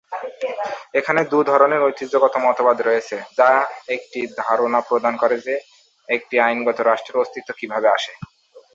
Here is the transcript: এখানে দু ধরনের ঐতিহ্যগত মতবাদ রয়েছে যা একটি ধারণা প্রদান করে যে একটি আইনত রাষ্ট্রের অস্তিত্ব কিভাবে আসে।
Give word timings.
এখানে 0.99 1.21
দু 1.31 1.39
ধরনের 1.49 1.81
ঐতিহ্যগত 1.83 2.33
মতবাদ 2.45 2.77
রয়েছে 2.81 3.17
যা 3.39 3.49
একটি 3.95 4.19
ধারণা 4.41 4.79
প্রদান 4.89 5.13
করে 5.21 5.35
যে 5.45 5.55
একটি 6.09 6.35
আইনত 6.39 6.77
রাষ্ট্রের 6.81 7.21
অস্তিত্ব 7.23 7.49
কিভাবে 7.59 7.87
আসে। 7.89 8.13